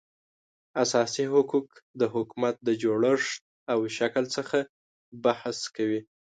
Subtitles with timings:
[0.83, 1.67] اساسي حقوق
[1.99, 4.59] د حکومت د جوړښت او شکل څخه
[5.23, 6.01] بحث کوي